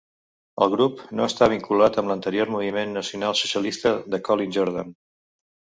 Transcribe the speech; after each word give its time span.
El 0.65 0.71
grup 0.75 1.03
no 1.19 1.27
està 1.31 1.49
vinculat 1.53 1.99
amb 2.03 2.13
l'anterior 2.13 2.51
Moviment 2.57 2.99
Nacional 3.01 3.39
Socialista 3.45 3.95
de 4.15 4.23
Colin 4.31 4.59
Jordan. 4.61 4.93